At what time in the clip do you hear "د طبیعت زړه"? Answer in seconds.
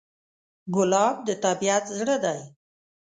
1.27-2.15